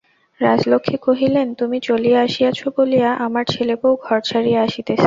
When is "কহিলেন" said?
1.01-1.47